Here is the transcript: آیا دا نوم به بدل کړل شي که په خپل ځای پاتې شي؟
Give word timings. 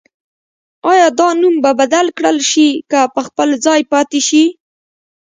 آیا 0.91 1.07
دا 1.19 1.29
نوم 1.41 1.55
به 1.63 1.71
بدل 1.79 2.05
کړل 2.17 2.37
شي 2.51 2.69
که 2.91 2.99
په 3.15 3.21
خپل 3.27 3.49
ځای 3.65 3.81
پاتې 3.91 4.19
شي؟ 4.27 4.43